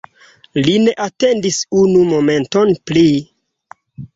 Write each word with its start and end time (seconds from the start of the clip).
Li 0.67 0.71
ne 0.85 0.95
atendis 1.05 1.59
unu 1.81 2.07
momenton 2.15 2.73
pli. 2.89 3.05